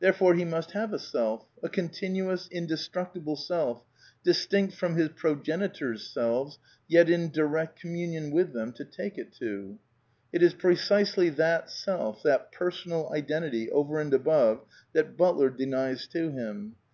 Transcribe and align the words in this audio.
There 0.00 0.14
fore 0.14 0.32
he 0.32 0.46
must 0.46 0.70
have 0.70 0.94
a 0.94 0.98
self, 0.98 1.44
a 1.62 1.68
continuous, 1.68 2.48
indestructible 2.50 3.36
self, 3.36 3.84
distinct 4.24 4.74
from 4.74 4.94
his 4.96 5.10
progenitors' 5.10 6.06
selves, 6.06 6.58
yet 6.88 7.10
in 7.10 7.28
direct 7.30 7.78
commu 7.82 8.08
nion 8.08 8.30
with 8.32 8.54
them, 8.54 8.72
to 8.72 8.84
take 8.86 9.18
it 9.18 9.30
to. 9.40 9.78
It 10.32 10.42
is 10.42 10.54
precisely 10.54 11.28
that 11.28 11.68
self, 11.68 12.22
that 12.22 12.50
personal 12.50 13.12
identity 13.12 13.70
over 13.70 13.98
and 14.00 14.14
above, 14.14 14.64
that 14.94 15.18
Butler 15.18 15.50
denies 15.50 16.06
to 16.12 16.30
him. 16.30 16.76